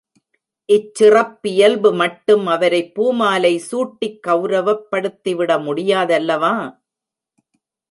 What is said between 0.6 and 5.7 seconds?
இச் சிறப்பியல்பு மட்டும் அவரைப் பூமாலை சூட்டிக் கவுரவப்படுத்திவிட